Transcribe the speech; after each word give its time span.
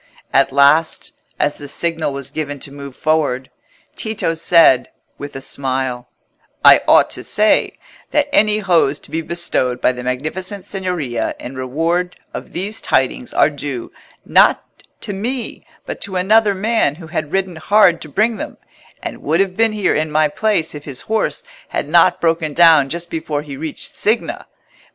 At 0.33 0.51
last, 0.51 1.13
as 1.39 1.59
the 1.59 1.67
signal 1.67 2.11
was 2.11 2.31
given 2.31 2.57
to 2.61 2.71
move 2.71 2.95
forward, 2.95 3.51
Tito 3.95 4.33
said, 4.33 4.89
with 5.19 5.35
a 5.35 5.41
smile— 5.41 6.07
"I 6.65 6.81
ought 6.87 7.11
to 7.11 7.23
say, 7.23 7.77
that 8.09 8.27
any 8.33 8.57
hose 8.57 8.97
to 8.99 9.11
be 9.11 9.21
bestowed 9.21 9.79
by 9.79 9.91
the 9.91 10.01
Magnificent 10.01 10.65
Signoria 10.65 11.35
in 11.39 11.53
reward 11.53 12.15
of 12.33 12.51
these 12.51 12.81
tidings 12.81 13.31
are 13.31 13.51
due, 13.51 13.91
not 14.25 14.65
to 15.01 15.13
me, 15.13 15.67
but 15.85 16.01
to 16.01 16.15
another 16.15 16.55
man 16.55 16.95
who 16.95 17.05
had 17.05 17.31
ridden 17.31 17.57
hard 17.57 18.01
to 18.01 18.09
bring 18.09 18.37
them, 18.37 18.57
and 19.03 19.21
would 19.21 19.39
have 19.39 19.55
been 19.55 19.73
here 19.73 19.93
in 19.93 20.09
my 20.09 20.27
place 20.27 20.73
if 20.73 20.85
his 20.85 21.01
horse 21.01 21.43
had 21.67 21.87
not 21.87 22.19
broken 22.19 22.55
down 22.55 22.89
just 22.89 23.11
before 23.11 23.43
he 23.43 23.55
reached 23.55 23.95
Signa. 23.95 24.47